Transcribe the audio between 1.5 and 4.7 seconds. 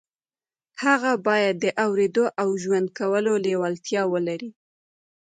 د اورېدو او ژوند کولو لېوالتیا ولري.